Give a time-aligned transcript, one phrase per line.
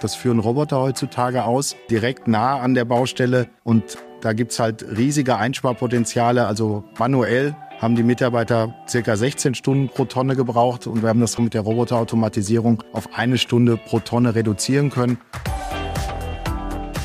[0.00, 3.48] Das führen Roboter heutzutage aus, direkt nah an der Baustelle.
[3.62, 6.46] Und da gibt es halt riesige Einsparpotenziale.
[6.46, 11.38] Also manuell haben die Mitarbeiter circa 16 Stunden pro Tonne gebraucht und wir haben das
[11.38, 15.18] mit der Roboterautomatisierung auf eine Stunde pro Tonne reduzieren können.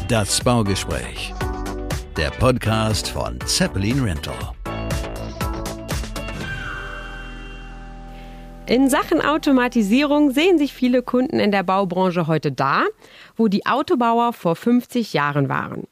[0.07, 1.33] Das Baugespräch.
[2.15, 4.56] Der Podcast von Zeppelin Rental.
[8.67, 12.83] In Sachen Automatisierung sehen sich viele Kunden in der Baubranche heute da,
[13.37, 15.87] wo die Autobauer vor 50 Jahren waren.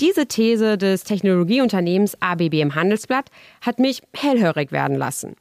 [0.00, 5.36] Diese These des Technologieunternehmens ABB im Handelsblatt hat mich hellhörig werden lassen.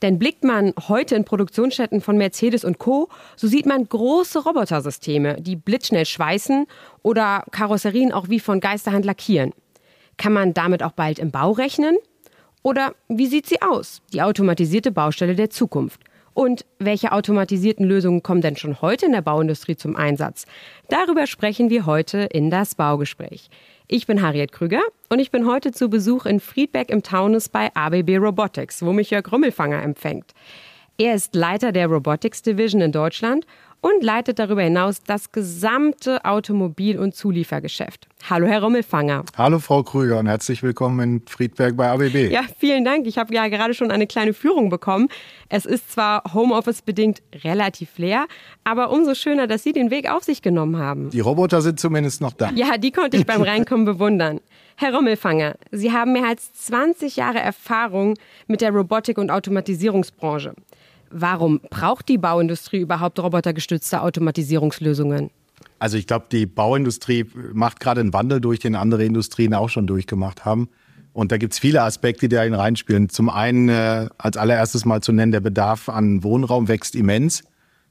[0.00, 5.40] Denn blickt man heute in Produktionsstätten von Mercedes und Co., so sieht man große Robotersysteme,
[5.40, 6.66] die blitzschnell schweißen
[7.02, 9.52] oder Karosserien auch wie von Geisterhand lackieren.
[10.18, 11.96] Kann man damit auch bald im Bau rechnen?
[12.62, 16.00] Oder wie sieht sie aus, die automatisierte Baustelle der Zukunft?
[16.38, 20.46] Und welche automatisierten Lösungen kommen denn schon heute in der Bauindustrie zum Einsatz?
[20.88, 23.48] Darüber sprechen wir heute in das Baugespräch.
[23.88, 27.74] Ich bin Harriet Krüger und ich bin heute zu Besuch in Friedberg im Taunus bei
[27.74, 30.32] ABB Robotics, wo mich Jörg Rümmelfanger empfängt.
[30.96, 33.44] Er ist Leiter der Robotics Division in Deutschland
[33.80, 38.08] und leitet darüber hinaus das gesamte Automobil- und Zuliefergeschäft.
[38.28, 39.24] Hallo, Herr Rommelfanger.
[39.36, 42.30] Hallo, Frau Krüger und herzlich willkommen in Friedberg bei ABB.
[42.30, 43.06] Ja, vielen Dank.
[43.06, 45.08] Ich habe ja gerade schon eine kleine Führung bekommen.
[45.48, 48.26] Es ist zwar Homeoffice-bedingt relativ leer,
[48.64, 51.10] aber umso schöner, dass Sie den Weg auf sich genommen haben.
[51.10, 52.50] Die Roboter sind zumindest noch da.
[52.54, 54.40] Ja, die konnte ich beim Reinkommen bewundern.
[54.80, 58.14] Herr Rommelfanger, Sie haben mehr als 20 Jahre Erfahrung
[58.46, 60.54] mit der Robotik- und Automatisierungsbranche.
[61.10, 65.30] Warum braucht die Bauindustrie überhaupt robotergestützte Automatisierungslösungen?
[65.78, 69.86] Also ich glaube, die Bauindustrie macht gerade einen Wandel durch, den andere Industrien auch schon
[69.86, 70.68] durchgemacht haben.
[71.12, 73.08] Und da gibt es viele Aspekte, die da reinspielen.
[73.08, 77.42] Zum einen äh, als allererstes mal zu nennen, der Bedarf an Wohnraum wächst immens.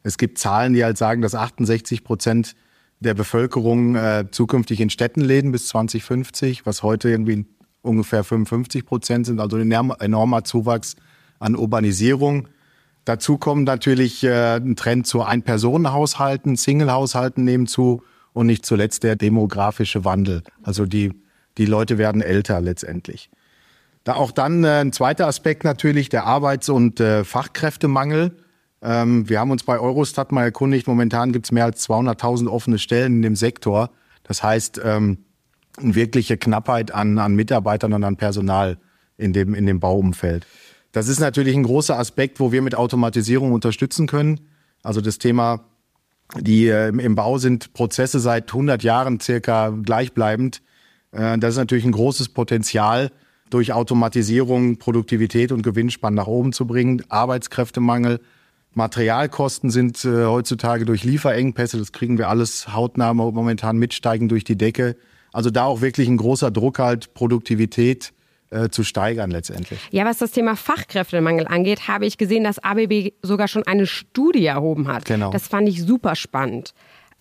[0.04, 2.56] Es gibt Zahlen, die halt sagen, dass 68 Prozent
[3.00, 7.45] der Bevölkerung äh, zukünftig in Städten leben bis 2050, was heute irgendwie
[7.82, 9.39] ungefähr 55 Prozent sind.
[9.39, 10.95] Also ein enormer Zuwachs
[11.39, 12.48] an Urbanisierung.
[13.08, 18.04] Dazu kommen natürlich äh, ein Trend zu Ein-Personen-Haushalten, Single-Haushalten nehmen zu
[18.34, 20.44] und nicht zuletzt der demografische Wandel.
[20.62, 21.14] Also die,
[21.58, 23.30] die Leute werden älter letztendlich.
[24.04, 28.36] Da auch dann äh, ein zweiter Aspekt natürlich der Arbeits- und äh, Fachkräftemangel.
[28.82, 32.78] Ähm, wir haben uns bei Eurostat mal erkundigt, momentan gibt es mehr als 200.000 offene
[32.78, 33.90] Stellen in dem Sektor.
[34.23, 35.20] Das heißt, ähm,
[35.78, 38.78] eine wirkliche Knappheit an, an Mitarbeitern und an Personal
[39.16, 40.46] in dem, in dem Bauumfeld.
[40.92, 44.42] Das ist natürlich ein großer Aspekt, wo wir mit Automatisierung unterstützen können.
[44.83, 45.65] Also das Thema,
[46.39, 50.61] die äh, im Bau sind Prozesse seit 100 Jahren circa gleichbleibend.
[51.11, 53.11] Äh, das ist natürlich ein großes Potenzial,
[53.49, 57.04] durch Automatisierung Produktivität und Gewinnspann nach oben zu bringen.
[57.09, 58.19] Arbeitskräftemangel,
[58.73, 64.58] Materialkosten sind äh, heutzutage durch Lieferengpässe, das kriegen wir alles hautnah momentan mitsteigen durch die
[64.58, 64.98] Decke.
[65.33, 68.14] Also da auch wirklich ein großer Druck halt, Produktivität
[68.50, 69.80] äh, zu steigern letztendlich.
[69.92, 74.46] Ja, was das Thema Fachkräftemangel angeht, habe ich gesehen, dass ABB sogar schon eine Studie
[74.46, 75.06] erhoben hat.
[75.06, 75.32] Genau.
[75.32, 76.74] Das fand ich super spannend.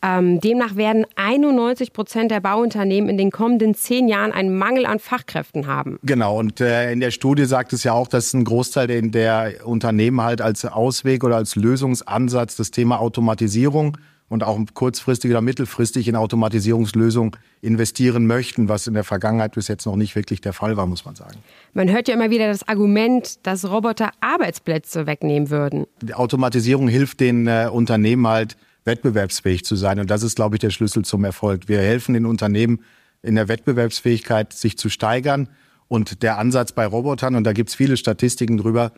[0.03, 4.99] Ähm, demnach werden 91 Prozent der Bauunternehmen in den kommenden zehn Jahren einen Mangel an
[4.99, 5.99] Fachkräften haben.
[6.03, 9.67] Genau, und äh, in der Studie sagt es ja auch, dass ein Großteil der, der
[9.67, 13.97] Unternehmen halt als Ausweg oder als Lösungsansatz das Thema Automatisierung
[14.29, 19.87] und auch kurzfristig oder mittelfristig in Automatisierungslösungen investieren möchten, was in der Vergangenheit bis jetzt
[19.87, 21.39] noch nicht wirklich der Fall war, muss man sagen.
[21.75, 25.87] Man hört ja immer wieder das Argument, dass Roboter Arbeitsplätze wegnehmen würden.
[26.03, 30.01] Die Automatisierung hilft den äh, Unternehmen halt, wettbewerbsfähig zu sein.
[30.01, 31.69] Und das ist, glaube ich, der Schlüssel zum Erfolg.
[31.69, 32.81] Wir helfen den Unternehmen
[33.23, 35.49] in der Wettbewerbsfähigkeit, sich zu steigern.
[35.89, 38.93] Und der Ansatz bei Robotern, und da gibt es viele Statistiken drüber,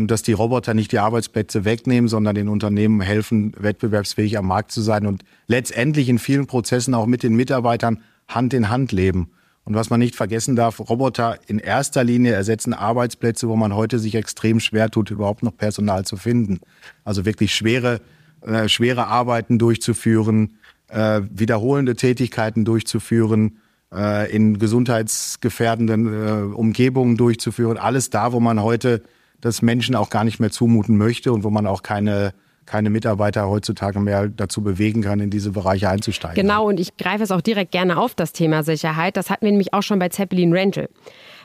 [0.00, 4.80] dass die Roboter nicht die Arbeitsplätze wegnehmen, sondern den Unternehmen helfen, wettbewerbsfähig am Markt zu
[4.80, 9.30] sein und letztendlich in vielen Prozessen auch mit den Mitarbeitern Hand in Hand leben.
[9.64, 13.98] Und was man nicht vergessen darf, Roboter in erster Linie ersetzen Arbeitsplätze, wo man heute
[13.98, 16.60] sich extrem schwer tut, überhaupt noch Personal zu finden.
[17.02, 18.00] Also wirklich schwere,
[18.42, 20.58] äh, schwere Arbeiten durchzuführen,
[20.88, 23.58] äh, wiederholende Tätigkeiten durchzuführen,
[23.90, 27.78] äh, in gesundheitsgefährdenden äh, Umgebungen durchzuführen.
[27.78, 29.02] Alles da, wo man heute
[29.44, 32.32] das Menschen auch gar nicht mehr zumuten möchte und wo man auch keine
[32.66, 36.36] keine Mitarbeiter heutzutage mehr dazu bewegen kann, in diese Bereiche einzusteigen.
[36.36, 39.16] Genau, und ich greife es auch direkt gerne auf, das Thema Sicherheit.
[39.16, 40.88] Das hatten wir nämlich auch schon bei Zeppelin Rental.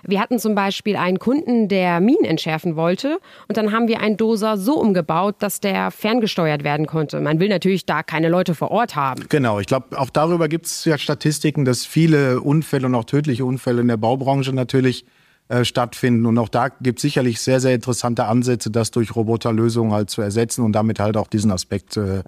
[0.08, 3.20] Wir hatten zum Beispiel einen Kunden, der Minen entschärfen wollte
[3.50, 7.20] und dann haben wir einen Doser so umgebaut, dass der ferngesteuert werden konnte.
[7.20, 9.26] Man will natürlich da keine Leute vor Ort haben.
[9.28, 13.44] Genau, ich glaube, auch darüber gibt es ja Statistiken, dass viele Unfälle und auch tödliche
[13.44, 15.06] Unfälle in der Baubranche natürlich
[15.50, 16.26] äh, stattfinden.
[16.26, 20.22] Und auch da gibt es sicherlich sehr, sehr interessante Ansätze, das durch Roboterlösungen halt zu
[20.22, 22.24] ersetzen und damit halt auch diesen Aspekt äh,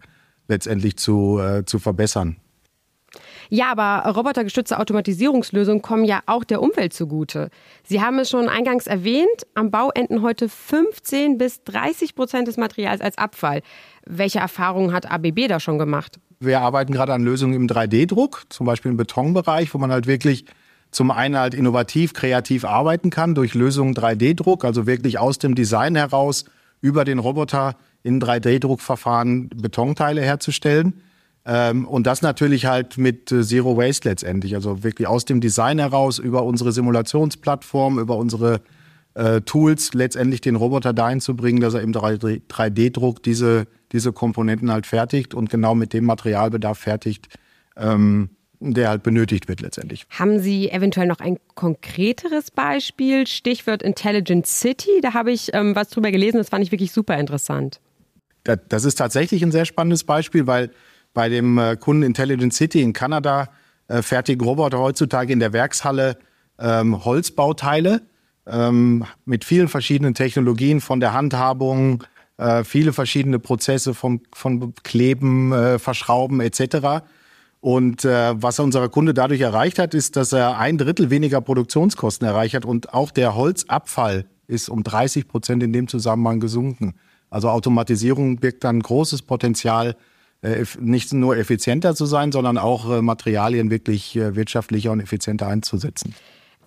[0.47, 2.37] letztendlich zu, äh, zu verbessern.
[3.49, 7.49] Ja, aber robotergestützte Automatisierungslösungen kommen ja auch der Umwelt zugute.
[7.83, 12.57] Sie haben es schon eingangs erwähnt, am Bau enden heute 15 bis 30 Prozent des
[12.57, 13.61] Materials als Abfall.
[14.05, 16.19] Welche Erfahrungen hat ABB da schon gemacht?
[16.39, 20.45] Wir arbeiten gerade an Lösungen im 3D-Druck, zum Beispiel im Betonbereich, wo man halt wirklich
[20.91, 25.95] zum einen halt innovativ, kreativ arbeiten kann durch Lösungen 3D-Druck, also wirklich aus dem Design
[25.95, 26.45] heraus
[26.81, 31.01] über den Roboter in 3D-Druckverfahren Betonteile herzustellen.
[31.45, 34.53] Ähm, und das natürlich halt mit äh, Zero Waste letztendlich.
[34.55, 38.61] Also wirklich aus dem Design heraus, über unsere Simulationsplattform, über unsere
[39.13, 44.71] äh, Tools letztendlich den Roboter dahin zu bringen, dass er im 3D-Druck diese, diese Komponenten
[44.71, 47.27] halt fertigt und genau mit dem Materialbedarf fertigt,
[47.75, 48.29] ähm,
[48.61, 50.05] der halt benötigt wird letztendlich.
[50.11, 53.25] Haben Sie eventuell noch ein konkreteres Beispiel?
[53.25, 55.01] Stichwort Intelligent City.
[55.01, 57.79] Da habe ich ähm, was drüber gelesen, das fand ich wirklich super interessant.
[58.43, 60.71] Das, ist tatsächlich ein sehr spannendes Beispiel, weil
[61.13, 63.49] bei dem äh, Kunden Intelligent City in Kanada
[63.87, 66.17] äh, fertigen Roboter heutzutage in der Werkshalle
[66.59, 68.01] ähm, Holzbauteile
[68.47, 72.03] ähm, mit vielen verschiedenen Technologien von der Handhabung,
[72.37, 77.03] äh, viele verschiedene Prozesse vom, von Kleben, äh, Verschrauben etc.
[77.61, 82.27] Und äh, was unser Kunde dadurch erreicht hat, ist, dass er ein Drittel weniger Produktionskosten
[82.27, 86.95] erreicht hat und auch der Holzabfall ist um 30 Prozent in dem Zusammenhang gesunken.
[87.29, 89.95] Also Automatisierung birgt dann großes Potenzial,
[90.41, 95.47] äh, nicht nur effizienter zu sein, sondern auch äh, Materialien wirklich äh, wirtschaftlicher und effizienter
[95.47, 96.15] einzusetzen.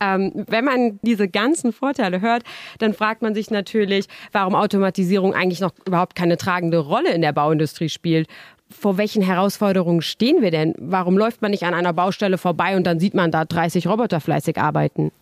[0.00, 2.42] Ähm, wenn man diese ganzen Vorteile hört,
[2.78, 7.32] dann fragt man sich natürlich, warum Automatisierung eigentlich noch überhaupt keine tragende Rolle in der
[7.32, 8.28] Bauindustrie spielt.
[8.70, 10.74] Vor welchen Herausforderungen stehen wir denn?
[10.78, 14.20] Warum läuft man nicht an einer Baustelle vorbei und dann sieht man da 30 Roboter
[14.20, 15.12] fleißig arbeiten?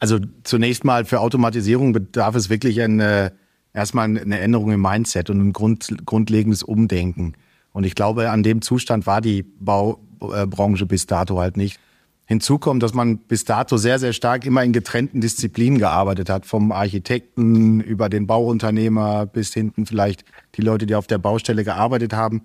[0.00, 3.32] Also zunächst mal für Automatisierung bedarf es wirklich eine,
[3.72, 7.34] erstmal eine Änderung im Mindset und ein Grund, grundlegendes Umdenken.
[7.72, 11.78] Und ich glaube, an dem Zustand war die Baubranche bis dato halt nicht.
[12.26, 16.44] Hinzu kommt, dass man bis dato sehr, sehr stark immer in getrennten Disziplinen gearbeitet hat,
[16.44, 20.24] vom Architekten über den Bauunternehmer bis hinten vielleicht
[20.54, 22.42] die Leute, die auf der Baustelle gearbeitet haben.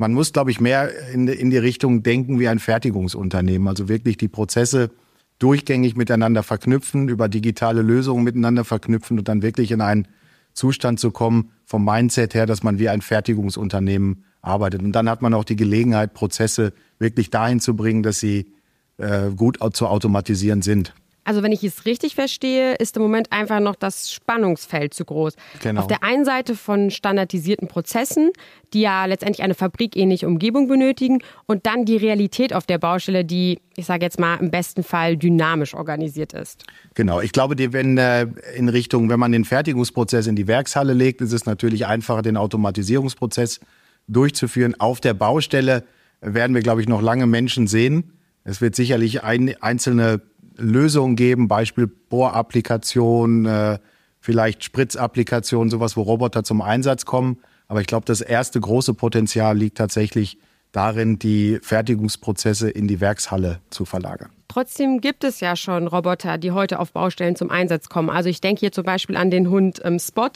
[0.00, 4.16] Man muss, glaube ich, mehr in, in die Richtung denken wie ein Fertigungsunternehmen, also wirklich
[4.16, 4.90] die Prozesse
[5.38, 10.08] durchgängig miteinander verknüpfen, über digitale Lösungen miteinander verknüpfen und dann wirklich in einen
[10.54, 14.80] Zustand zu kommen, vom Mindset her, dass man wie ein Fertigungsunternehmen arbeitet.
[14.80, 18.54] Und dann hat man auch die Gelegenheit, Prozesse wirklich dahin zu bringen, dass sie
[18.96, 20.94] äh, gut zu automatisieren sind.
[21.24, 25.34] Also wenn ich es richtig verstehe, ist im Moment einfach noch das Spannungsfeld zu groß.
[25.62, 25.82] Genau.
[25.82, 28.30] Auf der einen Seite von standardisierten Prozessen,
[28.72, 33.60] die ja letztendlich eine fabrikähnliche Umgebung benötigen und dann die Realität auf der Baustelle, die,
[33.76, 36.64] ich sage jetzt mal, im besten Fall dynamisch organisiert ist.
[36.94, 41.20] Genau, ich glaube, wenn äh, in Richtung, wenn man den Fertigungsprozess in die Werkshalle legt,
[41.20, 43.60] ist es natürlich einfacher, den Automatisierungsprozess
[44.08, 44.74] durchzuführen.
[44.80, 45.84] Auf der Baustelle
[46.20, 48.12] werden wir, glaube ich, noch lange Menschen sehen.
[48.44, 50.20] Es wird sicherlich ein, einzelne
[50.56, 53.78] Lösungen geben, Beispiel Bohrapplikation, äh,
[54.20, 57.38] vielleicht Spritzapplikation, sowas, wo Roboter zum Einsatz kommen.
[57.68, 60.38] Aber ich glaube, das erste große Potenzial liegt tatsächlich
[60.72, 64.30] darin, die Fertigungsprozesse in die Werkshalle zu verlagern.
[64.48, 68.10] Trotzdem gibt es ja schon Roboter, die heute auf Baustellen zum Einsatz kommen.
[68.10, 70.30] Also ich denke hier zum Beispiel an den Hund ähm, Spot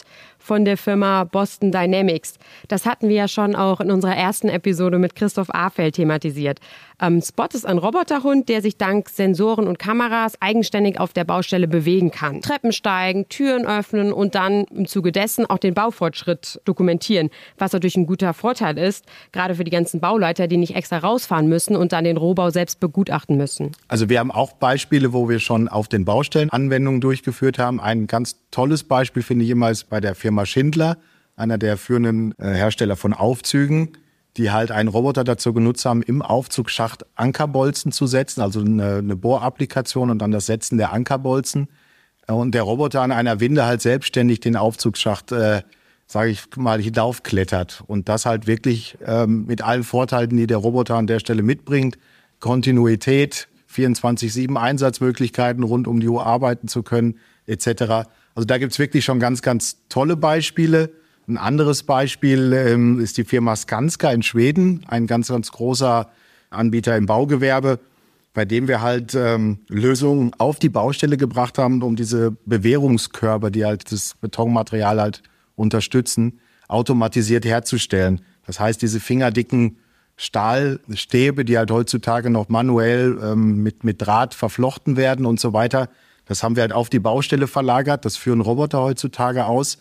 [0.44, 2.34] von der Firma Boston Dynamics.
[2.68, 6.60] Das hatten wir ja schon auch in unserer ersten Episode mit Christoph Afeld thematisiert.
[7.00, 11.66] Ähm, Spot ist ein Roboterhund, der sich dank Sensoren und Kameras eigenständig auf der Baustelle
[11.66, 12.42] bewegen kann.
[12.42, 17.96] Treppen steigen, Türen öffnen und dann im Zuge dessen auch den Baufortschritt dokumentieren, was natürlich
[17.96, 21.92] ein guter Vorteil ist, gerade für die ganzen Bauleiter, die nicht extra rausfahren müssen und
[21.92, 23.72] dann den Rohbau selbst begutachten müssen.
[23.88, 27.80] Also wir haben auch Beispiele, wo wir schon auf den Baustellen Anwendungen durchgeführt haben.
[27.80, 30.98] Ein ganz tolles Beispiel finde ich immer ist bei der Firma Schindler,
[31.36, 33.96] einer der führenden äh, Hersteller von Aufzügen
[34.36, 39.16] die halt einen Roboter dazu genutzt haben, im Aufzugsschacht Ankerbolzen zu setzen, also eine, eine
[39.16, 41.68] Bohrapplikation und dann das Setzen der Ankerbolzen.
[42.26, 45.62] Und der Roboter an einer Winde halt selbstständig den Aufzugsschacht, äh,
[46.06, 47.84] sage ich mal, hinaufklettert.
[47.86, 51.98] Und das halt wirklich ähm, mit allen Vorteilen, die der Roboter an der Stelle mitbringt.
[52.40, 58.08] Kontinuität, 24-7 Einsatzmöglichkeiten, rund um die Uhr arbeiten zu können, etc.
[58.34, 60.90] Also da gibt's wirklich schon ganz, ganz tolle Beispiele.
[61.26, 66.10] Ein anderes Beispiel ähm, ist die Firma Skanska in Schweden, ein ganz, ganz großer
[66.50, 67.78] Anbieter im Baugewerbe,
[68.34, 73.64] bei dem wir halt ähm, Lösungen auf die Baustelle gebracht haben, um diese Bewährungskörper, die
[73.64, 75.22] halt das Betonmaterial halt
[75.56, 78.20] unterstützen, automatisiert herzustellen.
[78.46, 79.78] Das heißt, diese fingerdicken
[80.16, 85.88] Stahlstäbe, die halt heutzutage noch manuell ähm, mit, mit Draht verflochten werden und so weiter,
[86.26, 88.04] das haben wir halt auf die Baustelle verlagert.
[88.04, 89.78] Das führen Roboter heutzutage aus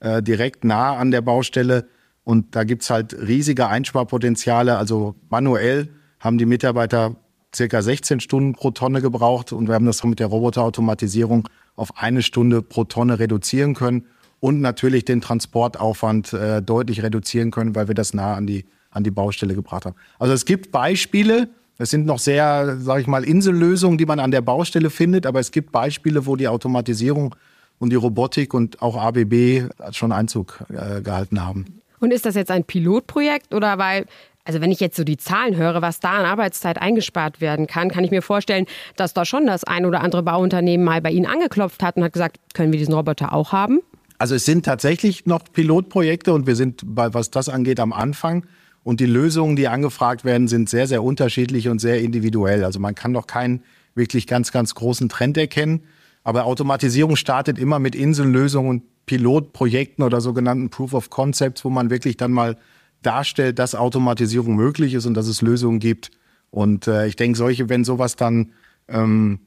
[0.00, 1.86] äh, direkt nah an der Baustelle
[2.24, 4.76] Und da gibt's halt riesige Einsparpotenziale.
[4.76, 5.88] Also manuell
[6.20, 7.16] haben die Mitarbeiter
[7.54, 12.22] circa 16 Stunden pro Tonne gebraucht und wir haben das mit der Roboterautomatisierung auf eine
[12.22, 14.06] Stunde pro Tonne reduzieren können
[14.40, 19.04] und natürlich den Transportaufwand äh, deutlich reduzieren können, weil wir das nah an die, an
[19.04, 19.96] die Baustelle gebracht haben.
[20.18, 21.48] Also es gibt Beispiele,
[21.78, 25.40] es sind noch sehr, sage ich mal, Insellösungen, die man an der Baustelle findet, aber
[25.40, 27.34] es gibt Beispiele, wo die Automatisierung
[27.78, 31.82] und die Robotik und auch ABB schon Einzug äh, gehalten haben.
[32.00, 34.06] Und ist das jetzt ein Pilotprojekt oder weil
[34.46, 37.90] also wenn ich jetzt so die Zahlen höre, was da an Arbeitszeit eingespart werden kann,
[37.90, 41.26] kann ich mir vorstellen, dass da schon das ein oder andere Bauunternehmen mal bei Ihnen
[41.26, 43.80] angeklopft hat und hat gesagt, können wir diesen Roboter auch haben?
[44.18, 48.46] Also es sind tatsächlich noch Pilotprojekte und wir sind, bei, was das angeht, am Anfang.
[48.86, 52.62] Und die Lösungen, die angefragt werden, sind sehr, sehr unterschiedlich und sehr individuell.
[52.62, 53.64] Also man kann noch keinen
[53.96, 55.82] wirklich ganz, ganz großen Trend erkennen.
[56.22, 61.90] Aber Automatisierung startet immer mit Insellösungen und Pilotprojekten oder sogenannten Proof of Concepts, wo man
[61.90, 62.58] wirklich dann mal
[63.02, 66.12] darstellt, dass Automatisierung möglich ist und dass es Lösungen gibt.
[66.50, 68.52] Und äh, ich denke, solche, wenn sowas dann
[68.86, 69.40] ähm,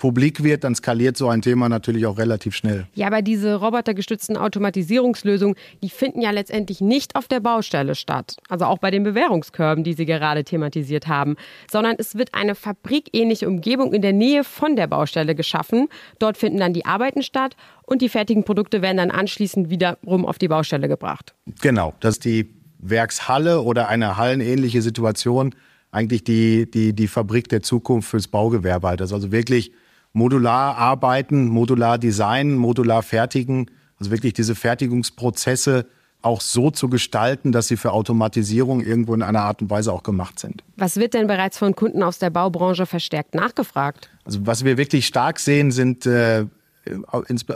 [0.00, 2.86] publik wird, dann skaliert so ein Thema natürlich auch relativ schnell.
[2.94, 8.36] Ja, aber diese robotergestützten Automatisierungslösungen, die finden ja letztendlich nicht auf der Baustelle statt.
[8.48, 11.36] Also auch bei den Bewährungskörben, die Sie gerade thematisiert haben,
[11.70, 15.88] sondern es wird eine fabrikähnliche Umgebung in der Nähe von der Baustelle geschaffen.
[16.18, 20.38] Dort finden dann die Arbeiten statt und die fertigen Produkte werden dann anschließend wiederum auf
[20.38, 21.34] die Baustelle gebracht.
[21.60, 25.54] Genau, das ist die Werkshalle oder eine hallenähnliche Situation
[25.92, 29.00] eigentlich die, die, die Fabrik der Zukunft fürs Baugewerbe halt.
[29.00, 29.72] Das also wirklich
[30.12, 33.70] modular arbeiten, modular designen, modular fertigen.
[33.98, 35.86] Also wirklich diese Fertigungsprozesse
[36.22, 40.02] auch so zu gestalten, dass sie für Automatisierung irgendwo in einer Art und Weise auch
[40.02, 40.62] gemacht sind.
[40.76, 44.10] Was wird denn bereits von Kunden aus der Baubranche verstärkt nachgefragt?
[44.24, 46.44] Also was wir wirklich stark sehen, sind äh,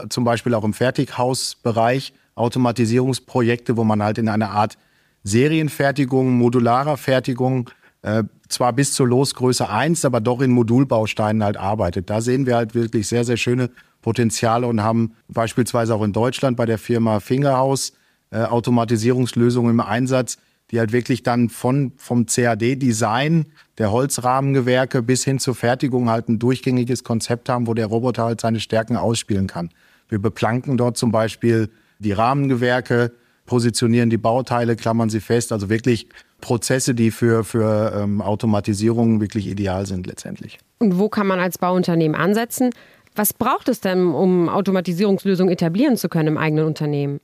[0.09, 4.77] zum Beispiel auch im Fertighausbereich Automatisierungsprojekte, wo man halt in einer Art
[5.23, 7.69] Serienfertigung, modularer Fertigung,
[8.01, 12.09] äh, zwar bis zur Losgröße 1, aber doch in Modulbausteinen halt arbeitet.
[12.09, 13.69] Da sehen wir halt wirklich sehr, sehr schöne
[14.01, 17.93] Potenziale und haben beispielsweise auch in Deutschland bei der Firma Fingerhaus
[18.31, 20.37] äh, Automatisierungslösungen im Einsatz,
[20.71, 23.45] die halt wirklich dann von, vom CAD-Design
[23.77, 28.41] der Holzrahmengewerke bis hin zur Fertigung halt ein durchgängiges Konzept haben, wo der Roboter halt
[28.41, 29.69] seine Stärken ausspielen kann.
[30.09, 33.11] Wir beplanken dort zum Beispiel die Rahmengewerke,
[33.45, 35.51] positionieren die Bauteile, klammern sie fest.
[35.51, 36.07] Also wirklich
[36.41, 40.59] Prozesse, die für, für ähm, Automatisierung wirklich ideal sind letztendlich.
[40.79, 42.71] Und wo kann man als Bauunternehmen ansetzen?
[43.15, 47.19] Was braucht es denn, um Automatisierungslösungen etablieren zu können im eigenen Unternehmen?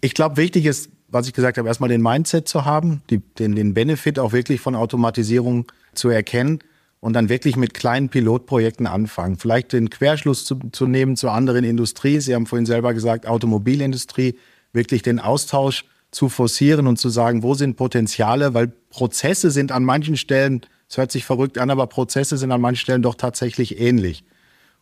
[0.00, 3.54] Ich glaube, wichtig ist, was ich gesagt habe, erstmal den Mindset zu haben, die, den,
[3.54, 6.60] den Benefit auch wirklich von Automatisierung zu erkennen
[7.00, 9.38] und dann wirklich mit kleinen Pilotprojekten anfangen.
[9.38, 12.20] Vielleicht den Querschluss zu, zu nehmen zu anderen Industrien.
[12.20, 14.36] Sie haben vorhin selber gesagt, Automobilindustrie
[14.72, 19.84] wirklich den Austausch zu forcieren und zu sagen, wo sind Potenziale, weil Prozesse sind an
[19.84, 23.80] manchen Stellen, es hört sich verrückt an, aber Prozesse sind an manchen Stellen doch tatsächlich
[23.80, 24.24] ähnlich.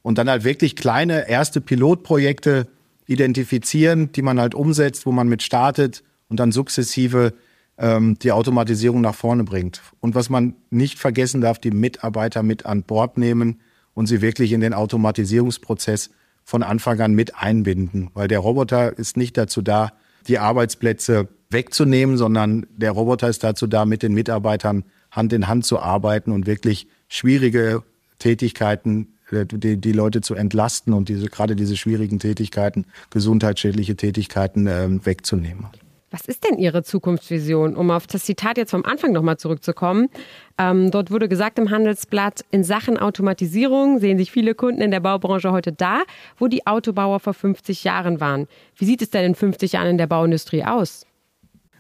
[0.02, 2.66] Und dann halt wirklich kleine erste Pilotprojekte
[3.06, 7.34] identifizieren, die man halt umsetzt, wo man mit startet und dann sukzessive
[7.76, 9.82] ähm, die Automatisierung nach vorne bringt.
[10.00, 13.60] Und was man nicht vergessen darf, die Mitarbeiter mit an Bord nehmen
[13.94, 16.10] und sie wirklich in den Automatisierungsprozess
[16.44, 19.92] von Anfang an mit einbinden, weil der Roboter ist nicht dazu da,
[20.28, 25.64] die Arbeitsplätze wegzunehmen, sondern der Roboter ist dazu da, mit den Mitarbeitern Hand in Hand
[25.64, 27.82] zu arbeiten und wirklich schwierige
[28.18, 34.66] Tätigkeiten äh, die, die Leute zu entlasten und diese gerade diese schwierigen Tätigkeiten, gesundheitsschädliche Tätigkeiten
[34.66, 35.66] äh, wegzunehmen.
[36.10, 37.76] Was ist denn Ihre Zukunftsvision?
[37.76, 40.08] Um auf das Zitat jetzt vom Anfang nochmal zurückzukommen.
[40.56, 45.00] Ähm, dort wurde gesagt im Handelsblatt, in Sachen Automatisierung sehen sich viele Kunden in der
[45.00, 46.02] Baubranche heute da,
[46.38, 48.46] wo die Autobauer vor 50 Jahren waren.
[48.76, 51.04] Wie sieht es denn in 50 Jahren in der Bauindustrie aus?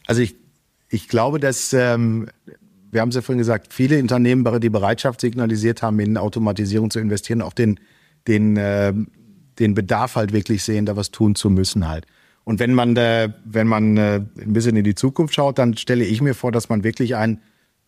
[0.06, 0.36] Also ich,
[0.90, 2.28] ich glaube, dass, ähm,
[2.90, 6.98] wir haben es ja vorhin gesagt, viele Unternehmen die Bereitschaft signalisiert haben, in Automatisierung zu
[6.98, 7.80] investieren, auch den,
[8.26, 8.92] den, äh,
[9.58, 12.06] den Bedarf halt wirklich sehen, da was tun zu müssen halt.
[12.48, 16.02] Und wenn man, äh, wenn man äh, ein bisschen in die Zukunft schaut, dann stelle
[16.02, 17.42] ich mir vor, dass man wirklich ein,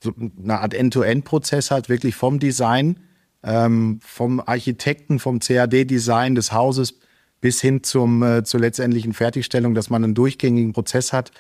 [0.05, 0.13] so
[0.45, 3.01] eine Art End-to-End-Prozess hat, wirklich vom Design,
[3.43, 6.99] ähm, vom Architekten, vom CAD-Design des Hauses
[7.41, 11.33] bis hin zum, äh, zur letztendlichen Fertigstellung, dass man einen durchgängigen Prozess hat,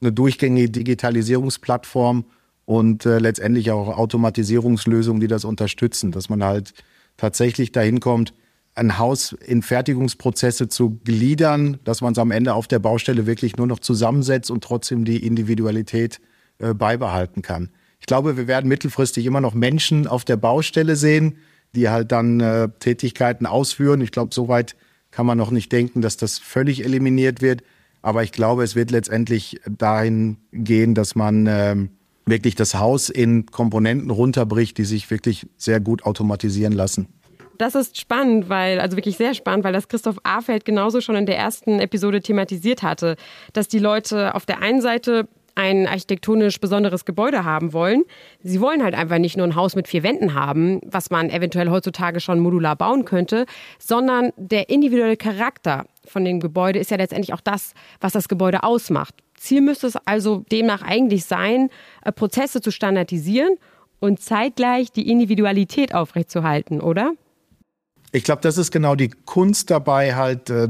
[0.00, 2.26] eine durchgängige Digitalisierungsplattform
[2.64, 6.74] und äh, letztendlich auch Automatisierungslösungen, die das unterstützen, dass man halt
[7.16, 8.34] tatsächlich dahin kommt,
[8.78, 13.56] ein Haus in Fertigungsprozesse zu gliedern, dass man es am Ende auf der Baustelle wirklich
[13.56, 16.20] nur noch zusammensetzt und trotzdem die Individualität
[16.58, 17.70] äh, beibehalten kann.
[18.00, 21.36] Ich glaube, wir werden mittelfristig immer noch Menschen auf der Baustelle sehen,
[21.74, 24.00] die halt dann äh, Tätigkeiten ausführen.
[24.00, 24.76] Ich glaube, soweit
[25.10, 27.62] kann man noch nicht denken, dass das völlig eliminiert wird.
[28.02, 31.90] Aber ich glaube, es wird letztendlich dahin gehen, dass man ähm,
[32.26, 37.08] wirklich das Haus in Komponenten runterbricht, die sich wirklich sehr gut automatisieren lassen.
[37.58, 41.26] Das ist spannend, weil, also wirklich sehr spannend, weil das Christoph Afeld genauso schon in
[41.26, 43.16] der ersten Episode thematisiert hatte,
[43.52, 48.04] dass die Leute auf der einen Seite ein architektonisch besonderes Gebäude haben wollen.
[48.44, 51.68] Sie wollen halt einfach nicht nur ein Haus mit vier Wänden haben, was man eventuell
[51.68, 53.44] heutzutage schon modular bauen könnte,
[53.80, 58.62] sondern der individuelle Charakter von dem Gebäude ist ja letztendlich auch das, was das Gebäude
[58.62, 59.16] ausmacht.
[59.36, 61.70] Ziel müsste es also demnach eigentlich sein,
[62.04, 63.56] äh, Prozesse zu standardisieren
[63.98, 67.14] und zeitgleich die Individualität aufrechtzuerhalten, oder?
[68.12, 70.68] Ich glaube, das ist genau die Kunst dabei, halt äh,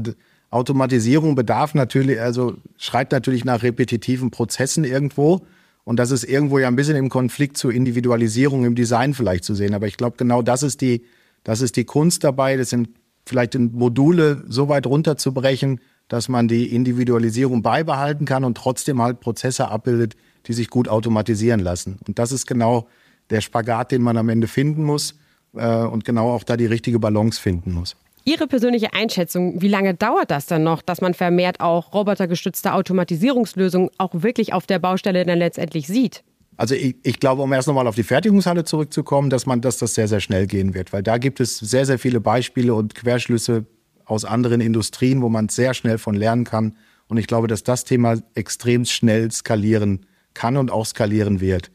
[0.51, 5.45] Automatisierung bedarf natürlich, also schreit natürlich nach repetitiven Prozessen irgendwo.
[5.83, 9.55] Und das ist irgendwo ja ein bisschen im Konflikt zur Individualisierung im Design vielleicht zu
[9.55, 9.73] sehen.
[9.73, 11.03] Aber ich glaube, genau das ist die,
[11.43, 12.89] das ist die Kunst dabei, das sind
[13.25, 19.19] vielleicht in Module so weit runterzubrechen, dass man die Individualisierung beibehalten kann und trotzdem halt
[19.19, 20.15] Prozesse abbildet,
[20.47, 21.99] die sich gut automatisieren lassen.
[22.07, 22.87] Und das ist genau
[23.29, 25.15] der Spagat, den man am Ende finden muss
[25.55, 27.95] äh, und genau auch da die richtige Balance finden muss.
[28.25, 33.89] Ihre persönliche Einschätzung, wie lange dauert das dann noch, dass man vermehrt auch robotergestützte Automatisierungslösungen
[33.97, 36.23] auch wirklich auf der Baustelle dann letztendlich sieht?
[36.57, 39.95] Also ich, ich glaube, um erst nochmal auf die Fertigungshalle zurückzukommen, dass man, dass das
[39.95, 43.65] sehr, sehr schnell gehen wird, weil da gibt es sehr, sehr viele Beispiele und Querschlüsse
[44.03, 46.75] aus anderen Industrien, wo man sehr schnell von lernen kann.
[47.07, 51.71] Und ich glaube, dass das Thema extrem schnell skalieren kann und auch skalieren wird.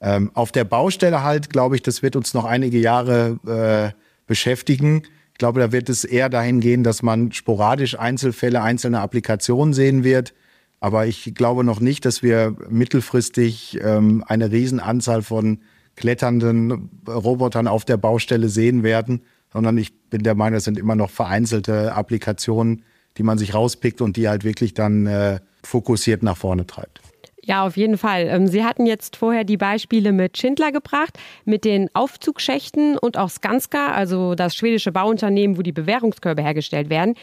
[0.00, 5.02] Ähm, auf der Baustelle halt, glaube ich, das wird uns noch einige Jahre äh, beschäftigen
[5.40, 10.34] glaube, da wird es eher dahin gehen, dass man sporadisch Einzelfälle, einzelne Applikationen sehen wird.
[10.78, 15.60] Aber ich glaube noch nicht, dass wir mittelfristig ähm, eine Riesenanzahl von
[15.96, 20.94] kletternden Robotern auf der Baustelle sehen werden, sondern ich bin der Meinung, es sind immer
[20.94, 22.84] noch vereinzelte Applikationen,
[23.16, 27.00] die man sich rauspickt und die halt wirklich dann äh, fokussiert nach vorne treibt.
[27.44, 28.26] Ja, auf jeden Fall.
[28.28, 33.30] Ähm, Sie hatten jetzt vorher die Beispiele mit Schindler gebracht, mit den Aufzugschächten und auch
[33.30, 37.14] Skanska, also das schwedische Bauunternehmen, wo die Bewährungskörbe hergestellt werden.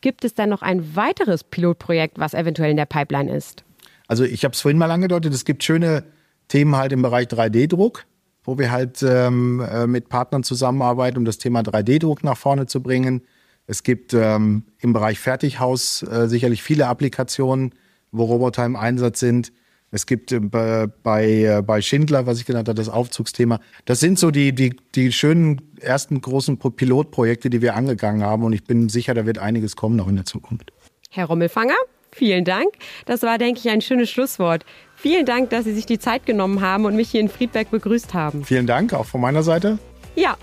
[0.00, 3.64] Gibt es dann noch ein weiteres Pilotprojekt, was eventuell in der Pipeline ist?
[4.08, 6.04] Also ich habe es vorhin mal angedeutet, es gibt schöne
[6.48, 8.04] Themen halt im Bereich 3D-Druck,
[8.44, 12.82] wo wir halt ähm, äh, mit Partnern zusammenarbeiten, um das Thema 3D-Druck nach vorne zu
[12.82, 13.22] bringen.
[13.66, 17.74] Es gibt ähm, im Bereich Fertighaus äh, sicherlich viele Applikationen,
[18.12, 19.52] wo Roboter im Einsatz sind.
[19.90, 20.88] Es gibt äh, bei,
[21.26, 23.60] äh, bei Schindler, was ich genannt habe, das Aufzugsthema.
[23.84, 28.42] Das sind so die, die, die schönen ersten großen Pilotprojekte, die wir angegangen haben.
[28.42, 30.72] Und ich bin sicher, da wird einiges kommen noch in der Zukunft.
[31.10, 31.76] Herr Rommelfanger,
[32.10, 32.68] vielen Dank.
[33.06, 34.64] Das war, denke ich, ein schönes Schlusswort.
[34.96, 38.12] Vielen Dank, dass Sie sich die Zeit genommen haben und mich hier in Friedberg begrüßt
[38.12, 38.44] haben.
[38.44, 39.78] Vielen Dank, auch von meiner Seite.
[40.16, 40.36] Ja.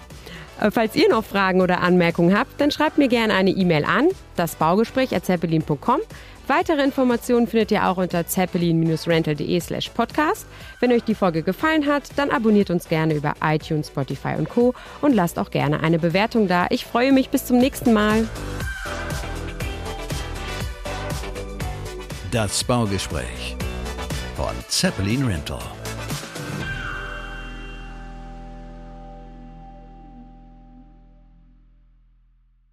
[0.64, 4.08] Äh, falls ihr noch Fragen oder Anmerkungen habt, dann schreibt mir gerne eine E-Mail an,
[4.38, 6.00] dasbaugespräch.zeppelin.com.
[6.48, 10.46] Weitere Informationen findet ihr auch unter zeppelin-rental.de slash podcast.
[10.80, 14.74] Wenn euch die Folge gefallen hat, dann abonniert uns gerne über iTunes, Spotify und Co.
[15.02, 16.68] und lasst auch gerne eine Bewertung da.
[16.70, 18.28] Ich freue mich bis zum nächsten Mal.
[22.32, 23.56] Das Baugespräch
[24.36, 25.62] von Zeppelin Rental.